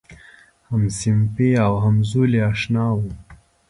[0.69, 3.01] همصنفي او همزولی آشنا و.